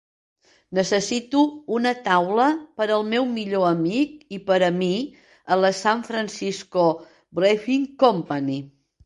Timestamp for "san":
5.83-6.03